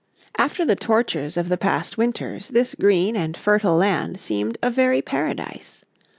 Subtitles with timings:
[0.35, 4.99] After the tortures of the past winters this green and fertile land seemed a very
[5.03, 5.85] paradise.